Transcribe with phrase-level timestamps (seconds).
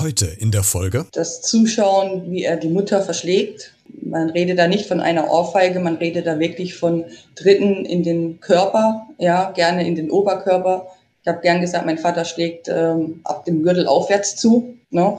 [0.00, 1.04] Heute in der Folge.
[1.12, 3.74] Das Zuschauen, wie er die Mutter verschlägt.
[4.00, 8.40] Man redet da nicht von einer Ohrfeige, man redet da wirklich von Dritten in den
[8.40, 10.86] Körper, ja, gerne in den Oberkörper.
[11.20, 14.74] Ich habe gern gesagt, mein Vater schlägt ähm, ab dem Gürtel aufwärts zu.
[14.88, 15.18] Ne?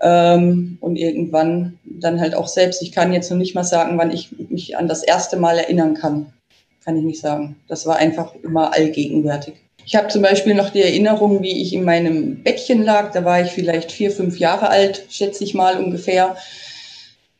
[0.00, 2.82] Ähm, und irgendwann dann halt auch selbst.
[2.82, 5.94] Ich kann jetzt noch nicht mal sagen, wann ich mich an das erste Mal erinnern
[5.94, 6.32] kann.
[6.84, 7.56] Kann ich nicht sagen.
[7.66, 9.54] Das war einfach immer allgegenwärtig.
[9.88, 13.10] Ich habe zum Beispiel noch die Erinnerung, wie ich in meinem Bettchen lag.
[13.12, 16.36] Da war ich vielleicht vier, fünf Jahre alt, schätze ich mal ungefähr.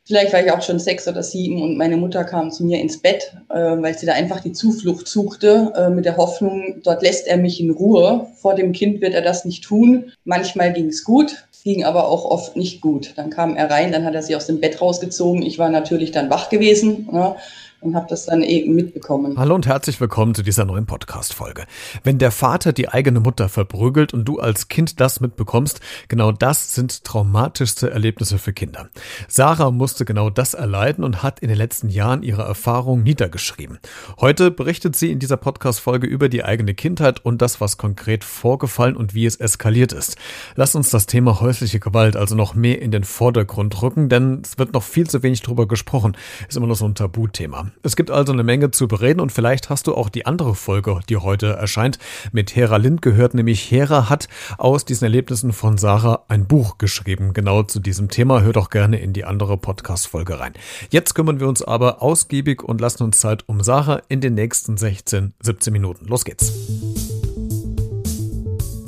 [0.06, 3.02] Vielleicht war ich auch schon sechs oder sieben und meine Mutter kam zu mir ins
[3.02, 7.26] Bett, äh, weil sie da einfach die Zuflucht suchte, äh, mit der Hoffnung, dort lässt
[7.26, 8.28] er mich in Ruhe.
[8.36, 10.12] Vor dem Kind wird er das nicht tun.
[10.24, 13.12] Manchmal ging es gut, ging aber auch oft nicht gut.
[13.16, 15.42] Dann kam er rein, dann hat er sie aus dem Bett rausgezogen.
[15.42, 17.10] Ich war natürlich dann wach gewesen.
[17.12, 17.36] Ne?
[17.80, 19.38] Und habe das dann eben mitbekommen.
[19.38, 21.64] Hallo und herzlich willkommen zu dieser neuen Podcast-Folge.
[22.02, 26.74] Wenn der Vater die eigene Mutter verprügelt und du als Kind das mitbekommst, genau das
[26.74, 28.88] sind traumatischste Erlebnisse für Kinder.
[29.28, 33.78] Sarah musste genau das erleiden und hat in den letzten Jahren ihre Erfahrung niedergeschrieben.
[34.20, 38.96] Heute berichtet sie in dieser Podcast-Folge über die eigene Kindheit und das, was konkret vorgefallen
[38.96, 40.16] und wie es eskaliert ist.
[40.56, 44.58] Lass uns das Thema häusliche Gewalt also noch mehr in den Vordergrund rücken, denn es
[44.58, 46.16] wird noch viel zu wenig drüber gesprochen.
[46.48, 47.67] Ist immer noch so ein Tabuthema.
[47.82, 51.00] Es gibt also eine Menge zu bereden und vielleicht hast du auch die andere Folge,
[51.08, 51.98] die heute erscheint,
[52.32, 57.32] mit Hera Lind gehört, nämlich Hera hat aus diesen Erlebnissen von Sarah ein Buch geschrieben,
[57.32, 58.42] genau zu diesem Thema.
[58.42, 60.54] Hör doch gerne in die andere Podcast-Folge rein.
[60.90, 64.76] Jetzt kümmern wir uns aber ausgiebig und lassen uns Zeit um Sarah in den nächsten
[64.76, 66.06] 16, 17 Minuten.
[66.06, 66.52] Los geht's.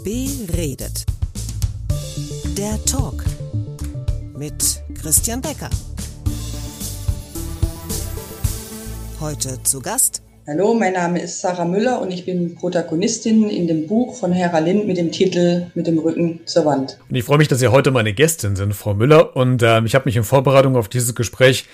[0.05, 1.07] Beredet.
[2.57, 3.25] Der Talk
[4.37, 5.71] mit Christian Becker.
[9.21, 10.23] Heute zu Gast.
[10.47, 14.61] Hallo, mein Name ist Sarah Müller und ich bin Protagonistin in dem Buch von Hera
[14.61, 16.99] Lind mit dem Titel Mit dem Rücken zur Wand.
[17.07, 19.37] Und ich freue mich, dass Sie heute meine Gästin sind, Frau Müller.
[19.37, 21.67] Und äh, ich habe mich in Vorbereitung auf dieses Gespräch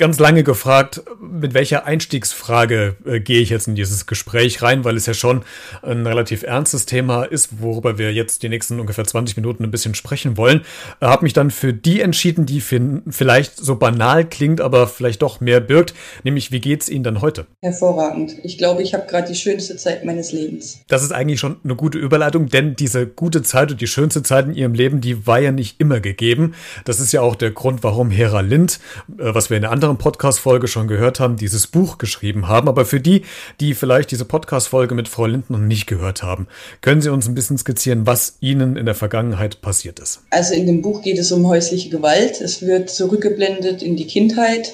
[0.00, 4.96] ganz lange gefragt, mit welcher Einstiegsfrage äh, gehe ich jetzt in dieses Gespräch rein, weil
[4.96, 5.42] es ja schon
[5.82, 9.94] ein relativ ernstes Thema ist, worüber wir jetzt die nächsten ungefähr 20 Minuten ein bisschen
[9.94, 10.62] sprechen wollen.
[11.00, 15.40] Äh, habe mich dann für die entschieden, die vielleicht so banal klingt, aber vielleicht doch
[15.40, 15.92] mehr birgt,
[16.24, 17.46] nämlich wie geht's Ihnen dann heute?
[17.60, 18.36] Hervorragend.
[18.42, 20.80] Ich glaube, ich habe gerade die schönste Zeit meines Lebens.
[20.88, 24.46] Das ist eigentlich schon eine gute Überleitung, denn diese gute Zeit und die schönste Zeit
[24.46, 26.54] in Ihrem Leben, die war ja nicht immer gegeben.
[26.86, 28.80] Das ist ja auch der Grund, warum Hera Lind,
[29.18, 32.68] äh, was wir in der anderen Podcast-Folge schon gehört haben, dieses Buch geschrieben haben.
[32.68, 33.22] Aber für die,
[33.60, 36.48] die vielleicht diese Podcast-Folge mit Frau Linden noch nicht gehört haben,
[36.80, 40.22] können Sie uns ein bisschen skizzieren, was Ihnen in der Vergangenheit passiert ist?
[40.30, 42.40] Also in dem Buch geht es um häusliche Gewalt.
[42.40, 44.72] Es wird zurückgeblendet in die Kindheit,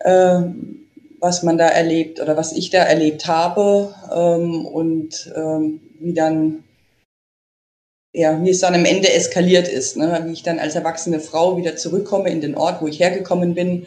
[0.00, 0.40] äh,
[1.20, 6.64] was man da erlebt oder was ich da erlebt habe ähm, und ähm, wie dann
[8.14, 10.22] ja, wie es dann am Ende eskaliert ist, ne?
[10.26, 13.86] wie ich dann als erwachsene Frau wieder zurückkomme in den Ort, wo ich hergekommen bin,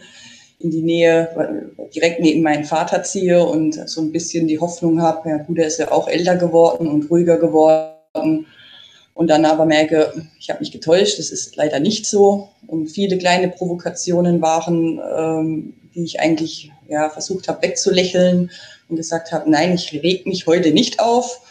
[0.59, 5.29] in die Nähe, direkt neben meinen Vater ziehe und so ein bisschen die Hoffnung habe,
[5.29, 8.47] ja gut, er ist ja auch älter geworden und ruhiger geworden.
[9.13, 12.49] Und dann aber merke, ich habe mich getäuscht, das ist leider nicht so.
[12.67, 18.51] Und viele kleine Provokationen waren, ähm, die ich eigentlich ja, versucht habe wegzulächeln
[18.89, 21.41] und gesagt habe, nein, ich reg mich heute nicht auf,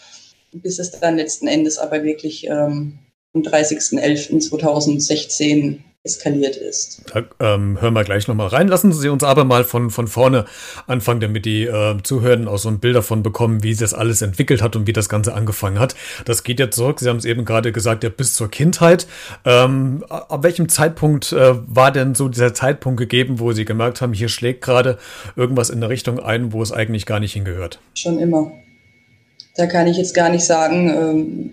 [0.52, 3.00] bis es dann letzten Endes aber wirklich ähm,
[3.34, 7.02] am 30.11.2016 eskaliert ist.
[7.12, 8.68] Da ähm, hören wir gleich nochmal rein.
[8.68, 10.46] Lassen Sie uns aber mal von, von vorne
[10.86, 14.22] anfangen, damit die äh, Zuhörenden auch so ein Bild davon bekommen, wie sich das alles
[14.22, 15.94] entwickelt hat und wie das Ganze angefangen hat.
[16.24, 19.06] Das geht ja zurück, Sie haben es eben gerade gesagt, ja bis zur Kindheit.
[19.44, 24.12] Ähm, ab welchem Zeitpunkt äh, war denn so dieser Zeitpunkt gegeben, wo Sie gemerkt haben,
[24.12, 24.98] hier schlägt gerade
[25.34, 27.80] irgendwas in eine Richtung ein, wo es eigentlich gar nicht hingehört?
[27.94, 28.52] Schon immer.
[29.56, 31.50] Da kann ich jetzt gar nicht sagen, ähm,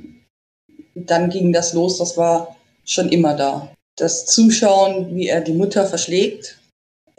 [0.95, 5.85] dann ging das los, das war schon immer da das Zuschauen, wie er die Mutter
[5.85, 6.57] verschlägt.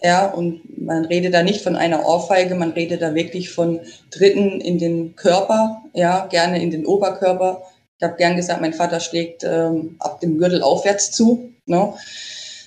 [0.03, 3.81] Ja, und man redet da nicht von einer Ohrfeige, man redet da wirklich von
[4.11, 7.63] Dritten in den Körper, ja, gerne in den Oberkörper.
[7.99, 11.51] Ich habe gern gesagt, mein Vater schlägt ähm, ab dem Gürtel aufwärts zu.
[11.65, 11.95] Ne?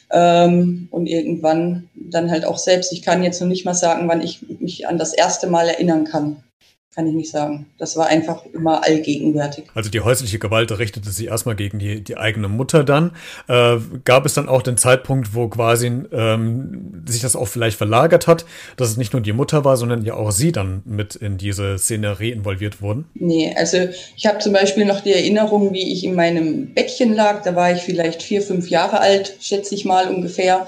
[0.09, 2.91] Ähm, und irgendwann dann halt auch selbst.
[2.91, 6.05] Ich kann jetzt noch nicht mal sagen, wann ich mich an das erste Mal erinnern
[6.05, 6.43] kann
[6.97, 7.67] kann ich nicht sagen.
[7.77, 9.65] Das war einfach immer allgegenwärtig.
[9.75, 13.11] Also die häusliche Gewalt richtete sich erstmal gegen die, die eigene Mutter dann.
[13.47, 18.25] Äh, gab es dann auch den Zeitpunkt, wo quasi ähm, sich das auch vielleicht verlagert
[18.25, 18.45] hat,
[18.77, 21.77] dass es nicht nur die Mutter war, sondern ja auch sie dann mit in diese
[21.77, 23.05] Szenerie involviert wurden?
[23.13, 23.77] Nee, also
[24.15, 27.43] ich habe zum Beispiel noch die Erinnerung, wie ich in meinem Bettchen lag.
[27.43, 30.65] Da war ich vielleicht vier, fünf Jahre alt, schätze ich mal ungefähr.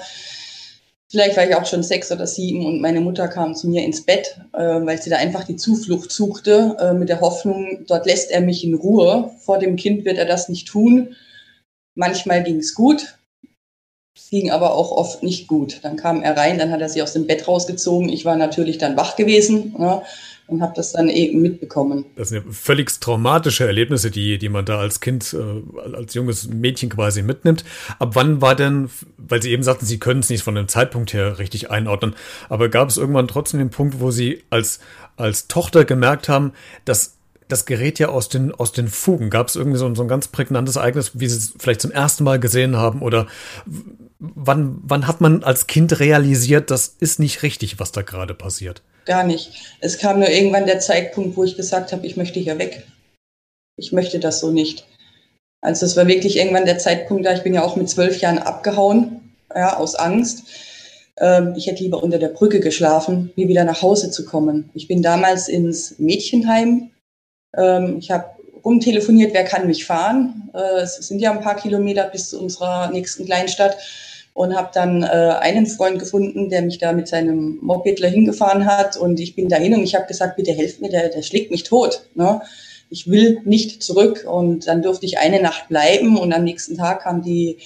[1.10, 4.02] Vielleicht war ich auch schon sechs oder sieben und meine Mutter kam zu mir ins
[4.06, 8.30] Bett, äh, weil sie da einfach die Zuflucht suchte, äh, mit der Hoffnung, dort lässt
[8.30, 9.32] er mich in Ruhe.
[9.40, 11.16] Vor dem Kind wird er das nicht tun.
[11.96, 13.18] Manchmal ging es gut,
[14.30, 15.80] ging aber auch oft nicht gut.
[15.82, 18.08] Dann kam er rein, dann hat er sie aus dem Bett rausgezogen.
[18.08, 19.74] Ich war natürlich dann wach gewesen.
[19.76, 20.02] Ne?
[20.50, 22.04] Und habe das dann eben mitbekommen.
[22.16, 26.48] Das sind ja völlig traumatische Erlebnisse, die, die man da als Kind, äh, als junges
[26.48, 27.64] Mädchen quasi mitnimmt.
[27.98, 31.12] Ab wann war denn, weil Sie eben sagten, Sie können es nicht von dem Zeitpunkt
[31.12, 32.14] her richtig einordnen,
[32.48, 34.80] aber gab es irgendwann trotzdem den Punkt, wo Sie als,
[35.16, 36.52] als Tochter gemerkt haben,
[36.84, 37.16] dass
[37.48, 39.30] das gerät ja aus den, aus den Fugen.
[39.30, 42.24] Gab es irgendwie so, so ein ganz prägnantes Ereignis, wie Sie es vielleicht zum ersten
[42.24, 43.02] Mal gesehen haben?
[43.02, 43.26] Oder
[44.18, 48.82] wann, wann hat man als Kind realisiert, das ist nicht richtig, was da gerade passiert?
[49.10, 49.74] Gar nicht.
[49.80, 52.86] Es kam nur irgendwann der Zeitpunkt, wo ich gesagt habe, ich möchte hier weg.
[53.76, 54.86] Ich möchte das so nicht.
[55.60, 58.38] Also es war wirklich irgendwann der Zeitpunkt da, ich bin ja auch mit zwölf Jahren
[58.38, 60.44] abgehauen, ja, aus Angst.
[61.18, 64.70] Ähm, ich hätte lieber unter der Brücke geschlafen, wie wieder nach Hause zu kommen.
[64.74, 66.90] Ich bin damals ins Mädchenheim.
[67.56, 68.26] Ähm, ich habe
[68.64, 70.50] rumtelefoniert, wer kann mich fahren.
[70.54, 73.76] Äh, es sind ja ein paar Kilometer bis zu unserer nächsten Kleinstadt
[74.32, 78.96] und habe dann äh, einen Freund gefunden, der mich da mit seinem Mopedler hingefahren hat
[78.96, 81.64] und ich bin dahin und ich habe gesagt, bitte helft mir, der, der schlägt mich
[81.64, 82.06] tot.
[82.14, 82.40] Ne?
[82.88, 87.02] Ich will nicht zurück und dann durfte ich eine Nacht bleiben und am nächsten Tag
[87.02, 87.58] kam die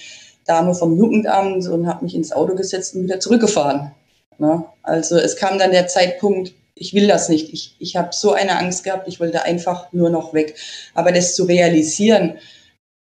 [0.45, 3.91] Dame vom Jugendamt und hat mich ins Auto gesetzt und wieder zurückgefahren.
[4.37, 4.65] Ne?
[4.83, 7.53] Also es kam dann der Zeitpunkt, ich will das nicht.
[7.53, 10.55] Ich, ich habe so eine Angst gehabt, ich wollte einfach nur noch weg.
[10.93, 12.37] Aber das zu realisieren,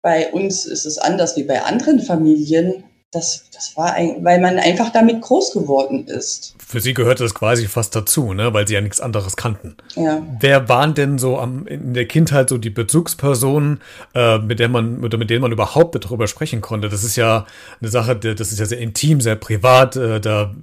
[0.02, 4.60] bei uns ist es anders wie bei anderen Familien das, das war ein, weil man
[4.60, 6.54] einfach damit groß geworden ist.
[6.64, 8.54] Für sie gehörte das quasi fast dazu, ne?
[8.54, 9.76] weil sie ja nichts anderes kannten.
[9.96, 10.22] Ja.
[10.40, 13.82] Wer waren denn so am, in der Kindheit so die Bezugspersonen,
[14.14, 16.90] äh, mit der man, oder mit denen man überhaupt darüber sprechen konnte?
[16.90, 17.48] Das ist ja
[17.82, 19.96] eine Sache, das ist ja sehr intim, sehr privat.
[19.96, 20.54] Äh, da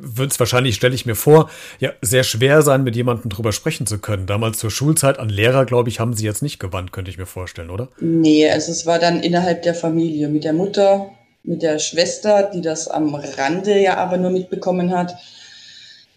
[0.00, 1.50] wird es wahrscheinlich, stelle ich mir vor,
[1.80, 4.26] ja, sehr schwer sein, mit jemandem drüber sprechen zu können.
[4.26, 7.26] Damals zur Schulzeit an Lehrer, glaube ich, haben sie jetzt nicht gewandt, könnte ich mir
[7.26, 7.88] vorstellen, oder?
[8.00, 11.10] Nee, also es war dann innerhalb der Familie mit der Mutter,
[11.42, 15.16] mit der Schwester, die das am Rande ja aber nur mitbekommen hat.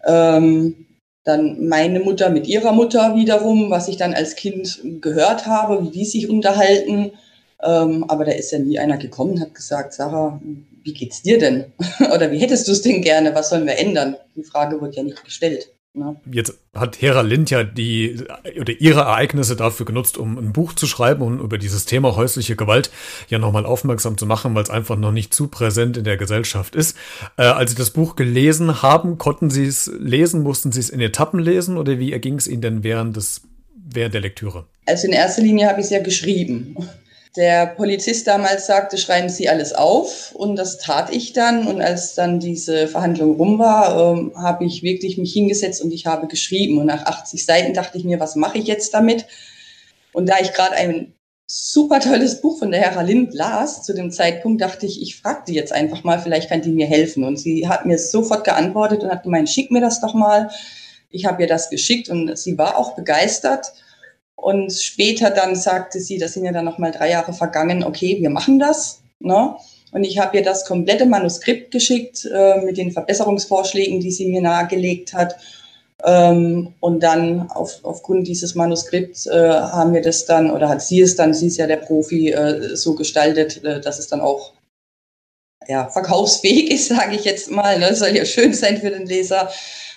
[0.06, 0.86] Ähm,
[1.24, 5.90] dann meine Mutter mit ihrer Mutter wiederum, was ich dann als Kind gehört habe, wie
[5.90, 7.12] die sich unterhalten.
[7.62, 10.40] Ähm, aber da ist ja nie einer gekommen hat gesagt, Sarah,
[10.82, 11.72] wie geht's dir denn?
[12.14, 13.34] Oder wie hättest du es denn gerne?
[13.34, 14.16] Was sollen wir ändern?
[14.36, 15.73] Die Frage wird ja nicht gestellt.
[15.96, 16.16] Ne?
[16.30, 18.24] Jetzt hat Hera Lind ja die
[18.60, 22.56] oder ihre Ereignisse dafür genutzt, um ein Buch zu schreiben und über dieses Thema häusliche
[22.56, 22.90] Gewalt
[23.28, 26.74] ja nochmal aufmerksam zu machen, weil es einfach noch nicht zu präsent in der Gesellschaft
[26.74, 26.96] ist.
[27.36, 31.00] Äh, als Sie das Buch gelesen haben, konnten Sie es lesen, mussten Sie es in
[31.00, 33.42] Etappen lesen oder wie erging es Ihnen denn während des
[33.76, 34.66] während der Lektüre?
[34.86, 36.76] Also in erster Linie habe ich es ja geschrieben
[37.36, 41.66] der Polizist damals sagte, schreiben Sie alles auf und das tat ich dann.
[41.66, 46.06] Und als dann diese Verhandlung rum war, ähm, habe ich wirklich mich hingesetzt und ich
[46.06, 46.78] habe geschrieben.
[46.78, 49.26] Und nach 80 Seiten dachte ich mir, was mache ich jetzt damit?
[50.12, 51.12] Und da ich gerade ein
[51.46, 55.42] super tolles Buch von der Hera Lind las zu dem Zeitpunkt, dachte ich, ich frage
[55.48, 57.24] die jetzt einfach mal, vielleicht kann die mir helfen.
[57.24, 60.50] Und sie hat mir sofort geantwortet und hat gemeint, schick mir das doch mal.
[61.10, 63.72] Ich habe ihr das geschickt und sie war auch begeistert.
[64.36, 68.30] Und später dann sagte sie, das sind ja dann nochmal drei Jahre vergangen, okay, wir
[68.30, 69.02] machen das.
[69.20, 69.56] Ne?
[69.92, 74.42] Und ich habe ihr das komplette Manuskript geschickt äh, mit den Verbesserungsvorschlägen, die sie mir
[74.42, 75.36] nahegelegt hat.
[76.04, 81.00] Ähm, und dann auf, aufgrund dieses Manuskripts äh, haben wir das dann, oder hat sie
[81.00, 84.52] es dann, sie ist ja der Profi, äh, so gestaltet, äh, dass es dann auch
[85.68, 87.78] ja, verkaufsfähig ist, sage ich jetzt mal.
[87.78, 87.94] Ne?
[87.94, 89.50] Soll ja schön sein für den Leser.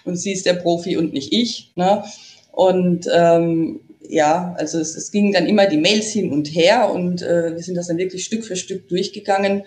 [0.06, 1.72] Und sie ist der Profi und nicht ich.
[1.75, 2.03] Ne?
[2.51, 7.22] Und ähm, ja, also es, es gingen dann immer die Mails hin und her und
[7.22, 9.63] äh, wir sind das dann wirklich Stück für Stück durchgegangen.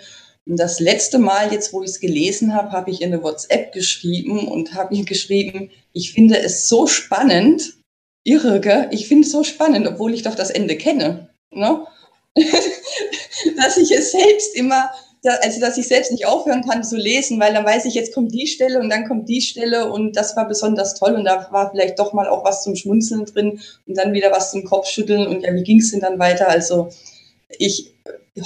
[0.46, 3.72] Und das letzte Mal, jetzt wo ich es gelesen habe, habe ich in eine WhatsApp
[3.72, 7.74] geschrieben und habe ihr geschrieben, ich finde es so spannend,
[8.24, 11.86] irre, ich finde es so spannend, obwohl ich doch das Ende kenne, ne?
[13.56, 14.90] dass ich es selbst immer
[15.24, 18.32] also dass ich selbst nicht aufhören kann zu lesen, weil dann weiß ich, jetzt kommt
[18.32, 21.70] die Stelle und dann kommt die Stelle und das war besonders toll und da war
[21.70, 25.42] vielleicht doch mal auch was zum Schmunzeln drin und dann wieder was zum Kopfschütteln und
[25.42, 26.48] ja, wie ging es denn dann weiter?
[26.48, 26.88] Also
[27.58, 27.92] ich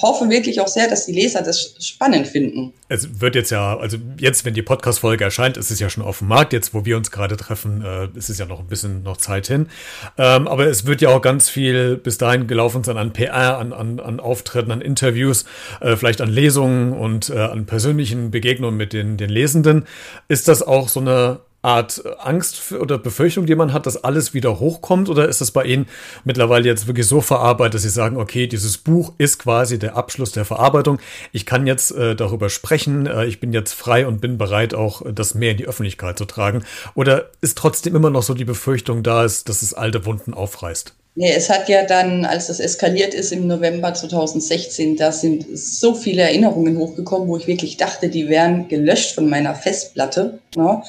[0.01, 2.73] hoffe wirklich auch sehr, dass die Leser das spannend finden.
[2.89, 6.19] Es wird jetzt ja, also jetzt, wenn die Podcast-Folge erscheint, ist es ja schon auf
[6.19, 6.53] dem Markt.
[6.53, 9.47] Jetzt, wo wir uns gerade treffen, äh, ist es ja noch ein bisschen noch Zeit
[9.47, 9.69] hin.
[10.17, 13.73] Ähm, aber es wird ja auch ganz viel bis dahin gelaufen sein an PR, an,
[13.73, 15.45] an, an Auftritten, an Interviews,
[15.81, 19.85] äh, vielleicht an Lesungen und äh, an persönlichen Begegnungen mit den, den Lesenden.
[20.29, 24.61] Ist das auch so eine Art Angst oder Befürchtung, die man hat, dass alles wieder
[24.61, 25.09] hochkommt?
[25.09, 25.87] Oder ist das bei Ihnen
[26.25, 30.33] mittlerweile jetzt wirklich so verarbeitet, dass Sie sagen, okay, dieses Buch ist quasi der Abschluss
[30.33, 30.99] der Verarbeitung.
[31.33, 33.07] Ich kann jetzt äh, darüber sprechen.
[33.07, 36.27] Äh, ich bin jetzt frei und bin bereit, auch das mehr in die Öffentlichkeit zu
[36.27, 36.65] tragen.
[36.95, 40.95] Oder ist trotzdem immer noch so die Befürchtung da ist, dass es alte Wunden aufreißt?
[41.17, 45.95] Nee, es hat ja dann, als das eskaliert ist im November 2016, da sind so
[45.95, 50.41] viele Erinnerungen hochgekommen, wo ich wirklich dachte, die wären gelöscht von meiner Festplatte.
[50.57, 50.83] Ne?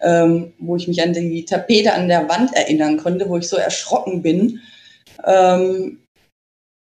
[0.00, 3.56] Ähm, wo ich mich an die Tapete an der Wand erinnern konnte, wo ich so
[3.56, 4.60] erschrocken bin.
[5.26, 6.04] Ähm,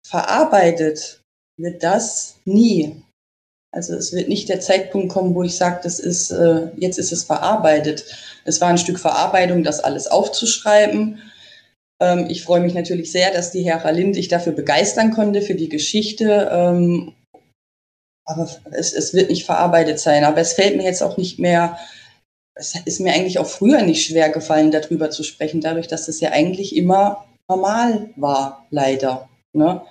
[0.07, 1.21] verarbeitet
[1.59, 2.95] wird das nie.
[3.71, 7.11] Also es wird nicht der Zeitpunkt kommen, wo ich sage, das ist, äh, jetzt ist
[7.11, 8.05] es verarbeitet.
[8.45, 11.19] Es war ein Stück Verarbeitung, das alles aufzuschreiben
[12.03, 15.55] ähm, ich freue mich natürlich sehr, dass die Herra Lind ich dafür begeistern konnte, für
[15.55, 16.49] die Geschichte.
[16.51, 17.13] Ähm,
[18.25, 20.23] aber es, es wird nicht verarbeitet sein.
[20.23, 21.77] Aber es fällt mir jetzt auch nicht mehr,
[22.55, 26.19] es ist mir eigentlich auch früher nicht schwer gefallen, darüber zu sprechen, dadurch, dass es
[26.19, 29.29] ja eigentlich immer normal war, leider.
[29.53, 29.81] Ne?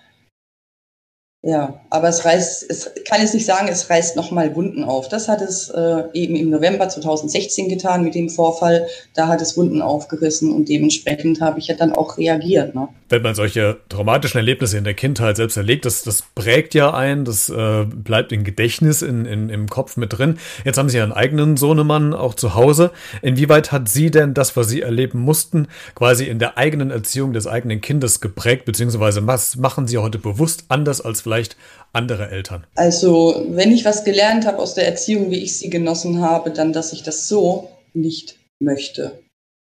[1.44, 5.08] Ja, aber es reißt, es kann jetzt nicht sagen, es reißt nochmal Wunden auf.
[5.08, 8.86] Das hat es äh, eben im November 2016 getan mit dem Vorfall.
[9.14, 12.76] Da hat es Wunden aufgerissen und dementsprechend habe ich ja dann auch reagiert.
[12.76, 12.86] Ne?
[13.08, 17.24] Wenn man solche traumatischen Erlebnisse in der Kindheit selbst erlebt, das, das prägt ja ein,
[17.24, 20.38] das äh, bleibt im Gedächtnis, in, in, im Kopf mit drin.
[20.64, 22.92] Jetzt haben Sie einen eigenen Sohnemann auch zu Hause.
[23.20, 27.48] Inwieweit hat Sie denn das, was Sie erleben mussten, quasi in der eigenen Erziehung des
[27.48, 31.56] eigenen Kindes geprägt, beziehungsweise was machen Sie heute bewusst anders als vielleicht vielleicht
[31.94, 32.66] andere Eltern?
[32.74, 36.72] Also, wenn ich was gelernt habe aus der Erziehung, wie ich sie genossen habe, dann,
[36.72, 39.18] dass ich das so nicht möchte.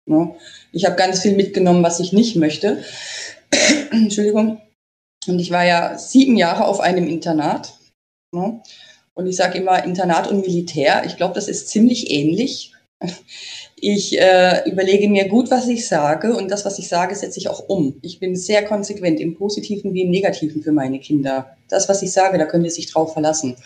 [0.07, 0.35] Ne?
[0.73, 2.85] Ich habe ganz viel mitgenommen, was ich nicht möchte.
[3.91, 4.61] Entschuldigung.
[5.27, 7.79] Und ich war ja sieben Jahre auf einem Internat.
[8.35, 8.61] Ne?
[9.15, 11.05] Und ich sage immer Internat und Militär.
[11.07, 12.74] Ich glaube, das ist ziemlich ähnlich.
[13.77, 17.49] Ich äh, überlege mir gut, was ich sage und das, was ich sage, setze ich
[17.49, 17.99] auch um.
[18.03, 21.57] Ich bin sehr konsequent im Positiven wie im Negativen für meine Kinder.
[21.69, 23.57] Das, was ich sage, da können die sich drauf verlassen.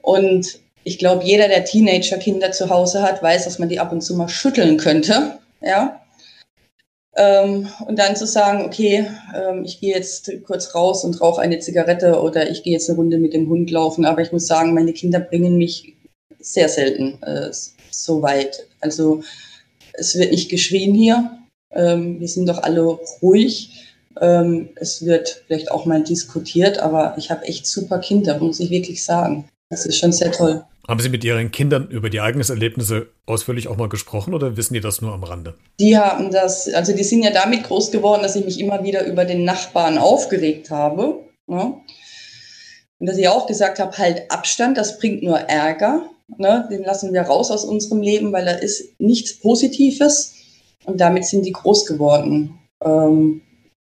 [0.00, 4.02] Und ich glaube, jeder, der Teenager-Kinder zu Hause hat, weiß, dass man die ab und
[4.02, 5.38] zu mal schütteln könnte.
[5.60, 6.00] Ja.
[7.14, 11.58] Ähm, und dann zu sagen, okay, ähm, ich gehe jetzt kurz raus und rauche eine
[11.58, 14.04] Zigarette oder ich gehe jetzt eine Runde mit dem Hund laufen.
[14.04, 15.94] Aber ich muss sagen, meine Kinder bringen mich
[16.40, 17.50] sehr selten äh,
[17.94, 18.66] so weit.
[18.80, 19.22] Also
[19.94, 21.38] es wird nicht geschrien hier.
[21.72, 23.70] Ähm, wir sind doch alle ruhig.
[24.20, 28.70] Ähm, es wird vielleicht auch mal diskutiert, aber ich habe echt super Kinder, muss ich
[28.70, 29.48] wirklich sagen.
[29.70, 30.64] Das ist schon sehr toll.
[30.88, 34.74] Haben Sie mit Ihren Kindern über die eigenen Erlebnisse ausführlich auch mal gesprochen oder wissen
[34.74, 35.54] die das nur am Rande?
[35.78, 39.06] Die haben das, also die sind ja damit groß geworden, dass ich mich immer wieder
[39.06, 41.20] über den Nachbarn aufgeregt habe.
[41.46, 41.74] Ne?
[42.98, 46.02] Und dass ich auch gesagt habe, halt Abstand, das bringt nur Ärger.
[46.38, 46.66] Ne?
[46.70, 50.34] Den lassen wir raus aus unserem Leben, weil da ist nichts Positives.
[50.84, 52.58] Und damit sind die groß geworden.
[52.82, 53.42] Ähm,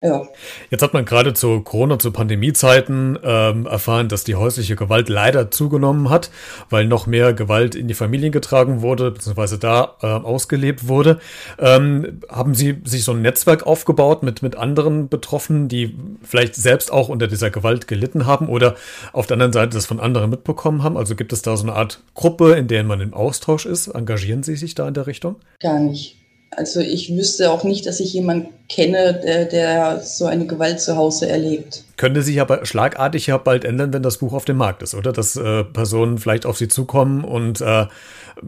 [0.02, 0.24] ja.
[0.72, 5.52] Jetzt hat man gerade zu Corona, zu Pandemiezeiten ähm, erfahren, dass die häusliche Gewalt leider
[5.52, 6.32] zugenommen hat,
[6.72, 11.20] weil noch mehr Gewalt in die Familien getragen wurde, beziehungsweise da äh, ausgelebt wurde.
[11.60, 16.92] Ähm, haben Sie sich so ein Netzwerk aufgebaut mit, mit anderen Betroffenen, die vielleicht selbst
[16.92, 18.76] auch unter dieser Gewalt gelitten haben oder
[19.14, 20.98] auf der anderen Seite das von anderen mitbekommen haben?
[20.98, 23.88] Also gibt es da so eine Art Gruppe, in der man im Austausch ist?
[23.88, 25.36] Engagieren Sie sich da in der Richtung?
[25.60, 26.21] Gar nicht.
[26.54, 30.98] Also ich wüsste auch nicht, dass ich jemanden kenne, der, der so eine Gewalt zu
[30.98, 31.86] Hause erlebt.
[31.96, 35.14] Könnte sich aber schlagartig ja bald ändern, wenn das Buch auf dem Markt ist, oder?
[35.14, 37.86] Dass äh, Personen vielleicht auf sie zukommen und äh,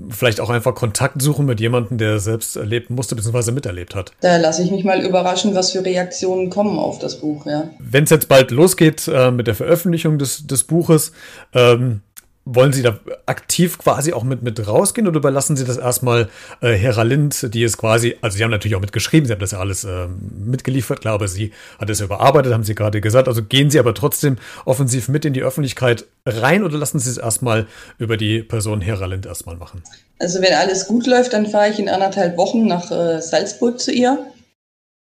[0.10, 3.52] vielleicht auch einfach Kontakt suchen mit jemandem, der selbst erleben musste bzw.
[3.52, 4.12] miterlebt hat.
[4.20, 7.70] Da lasse ich mich mal überraschen, was für Reaktionen kommen auf das Buch, ja.
[7.80, 11.14] Wenn es jetzt bald losgeht äh, mit der Veröffentlichung des, des Buches,
[11.54, 12.02] ähm,
[12.46, 16.30] wollen Sie da aktiv quasi auch mit, mit rausgehen oder überlassen Sie das erstmal
[16.62, 19.52] äh, Hera Lind, die es quasi, also Sie haben natürlich auch mitgeschrieben, Sie haben das
[19.52, 20.08] ja alles äh,
[20.46, 23.28] mitgeliefert, klar, aber Sie hat es überarbeitet, haben Sie gerade gesagt.
[23.28, 27.18] Also gehen Sie aber trotzdem offensiv mit in die Öffentlichkeit rein oder lassen Sie es
[27.18, 29.82] erstmal über die Person Hera Lind erstmal machen?
[30.20, 33.92] Also wenn alles gut läuft, dann fahre ich in anderthalb Wochen nach äh, Salzburg zu
[33.92, 34.20] ihr.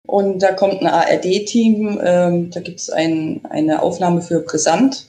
[0.07, 5.07] Und da kommt ein ARD-Team, ähm, da gibt es ein, eine Aufnahme für Brisant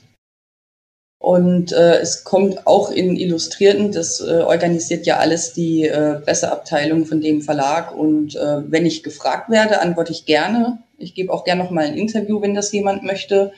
[1.23, 7.05] und äh, es kommt auch in Illustrierten, das äh, organisiert ja alles die äh, Presseabteilung
[7.05, 7.95] von dem Verlag.
[7.95, 10.79] Und äh, wenn ich gefragt werde, antworte ich gerne.
[10.97, 13.53] Ich gebe auch gerne noch mal ein Interview, wenn das jemand möchte.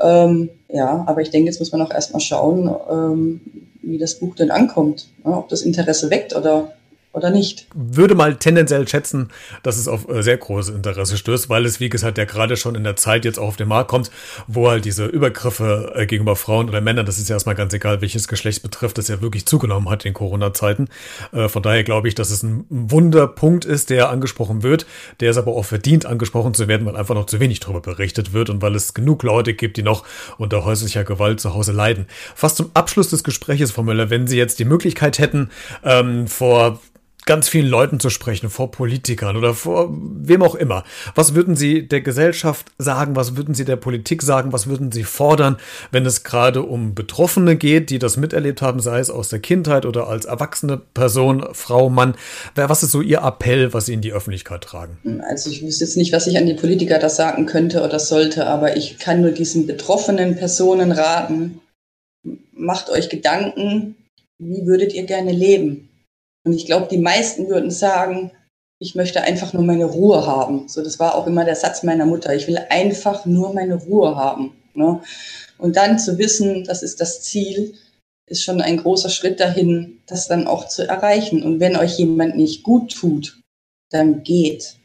[0.00, 3.40] Ähm, ja, aber ich denke, jetzt muss man auch erstmal schauen, ähm,
[3.80, 5.06] wie das Buch denn ankommt.
[5.24, 6.72] Ja, ob das Interesse weckt oder
[7.18, 7.66] oder nicht.
[7.74, 9.30] Würde mal tendenziell schätzen,
[9.62, 12.74] dass es auf äh, sehr großes Interesse stößt, weil es, wie gesagt, ja gerade schon
[12.74, 14.10] in der Zeit jetzt auch auf den Markt kommt,
[14.46, 18.00] wo halt diese Übergriffe äh, gegenüber Frauen oder Männern, das ist ja erstmal ganz egal,
[18.00, 20.88] welches Geschlecht betrifft, das ja wirklich zugenommen hat in Corona-Zeiten.
[21.32, 24.86] Äh, von daher glaube ich, dass es ein Wunderpunkt ist, der angesprochen wird,
[25.20, 28.32] der es aber auch verdient, angesprochen zu werden, weil einfach noch zu wenig darüber berichtet
[28.32, 30.04] wird und weil es genug Leute gibt, die noch
[30.38, 32.06] unter häuslicher Gewalt zu Hause leiden.
[32.34, 35.50] Fast zum Abschluss des Gesprächs, Frau Müller, wenn Sie jetzt die Möglichkeit hätten,
[35.84, 36.80] ähm, vor
[37.28, 40.82] ganz vielen Leuten zu sprechen, vor Politikern oder vor wem auch immer.
[41.14, 43.16] Was würden Sie der Gesellschaft sagen?
[43.16, 44.54] Was würden Sie der Politik sagen?
[44.54, 45.58] Was würden Sie fordern,
[45.90, 49.84] wenn es gerade um Betroffene geht, die das miterlebt haben, sei es aus der Kindheit
[49.84, 52.14] oder als erwachsene Person, Frau, Mann?
[52.54, 55.20] Was ist so Ihr Appell, was Sie in die Öffentlichkeit tragen?
[55.28, 58.46] Also ich wüsste jetzt nicht, was ich an die Politiker das sagen könnte oder sollte,
[58.46, 61.60] aber ich kann nur diesen betroffenen Personen raten,
[62.52, 63.96] macht euch Gedanken,
[64.38, 65.87] wie würdet ihr gerne leben?
[66.44, 68.32] Und ich glaube, die meisten würden sagen,
[68.80, 70.68] ich möchte einfach nur meine Ruhe haben.
[70.68, 72.34] So, das war auch immer der Satz meiner Mutter.
[72.34, 74.56] Ich will einfach nur meine Ruhe haben.
[74.74, 75.02] Ne?
[75.58, 77.74] Und dann zu wissen, das ist das Ziel,
[78.26, 81.42] ist schon ein großer Schritt dahin, das dann auch zu erreichen.
[81.42, 83.40] Und wenn euch jemand nicht gut tut,
[83.90, 84.76] dann geht.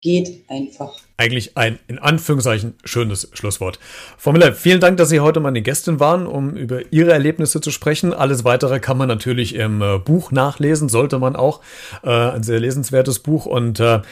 [0.00, 3.78] Geht einfach eigentlich ein in Anführungszeichen schönes Schlusswort.
[4.18, 8.12] Frau vielen Dank, dass Sie heute meine Gästin waren, um über Ihre Erlebnisse zu sprechen.
[8.12, 11.62] Alles weitere kann man natürlich im äh, Buch nachlesen, sollte man auch.
[12.02, 14.02] Äh, ein sehr lesenswertes Buch und äh,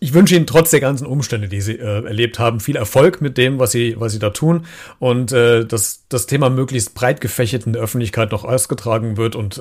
[0.00, 3.38] ich wünsche Ihnen trotz der ganzen Umstände, die Sie äh, erlebt haben, viel Erfolg mit
[3.38, 4.66] dem, was Sie, was Sie da tun
[4.98, 9.60] und äh, dass das Thema möglichst breit gefächert in der Öffentlichkeit noch ausgetragen wird und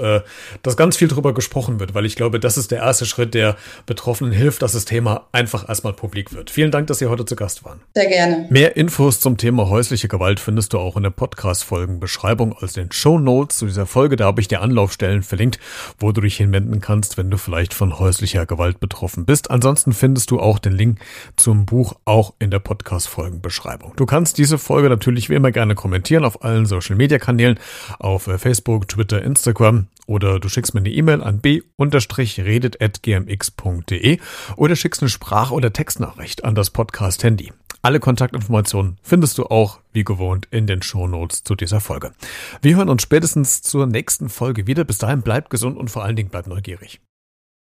[0.64, 3.56] dass ganz viel darüber gesprochen wird, weil ich glaube, das ist der erste Schritt, der
[3.86, 6.50] Betroffenen hilft, dass das Thema einfach erstmal publik wird.
[6.50, 7.82] Vielen Dank, dass Sie heute zu Gast waren.
[7.94, 8.48] Sehr gerne.
[8.50, 13.20] Mehr Infos zum Thema häusliche Gewalt findest du auch in der Podcast-Folgenbeschreibung als den Show
[13.20, 14.16] Notes zu dieser Folge.
[14.16, 15.60] Da habe ich dir Anlaufstellen verlinkt,
[16.00, 19.52] wo du dich hinwenden kannst, wenn du vielleicht von häuslicher Gewalt betroffen bist.
[19.52, 21.00] Ansonsten findest du auch den Link
[21.36, 23.94] zum Buch auch in der Podcast-Folgenbeschreibung.
[23.96, 27.60] Du kannst diese Folge natürlich wie immer gerne kommentieren auf allen Social-Media-Kanälen,
[28.00, 34.20] auf äh, Facebook, Twitter, Instagram oder du schickst mir eine E-Mail an b-redet.gmx.de
[34.56, 37.52] oder schickst eine Sprach- oder Textnachricht an das Podcast-Handy.
[37.82, 42.14] Alle Kontaktinformationen findest du auch, wie gewohnt, in den Shownotes zu dieser Folge.
[42.62, 44.86] Wir hören uns spätestens zur nächsten Folge wieder.
[44.86, 47.02] Bis dahin bleibt gesund und vor allen Dingen bleibt neugierig.